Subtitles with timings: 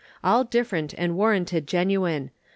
[0.23, 2.31] All different and warranted genuine.